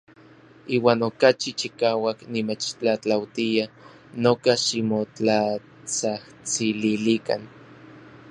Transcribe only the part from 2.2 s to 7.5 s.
nimechtlatlautia noka ximotlatsajtsililikan.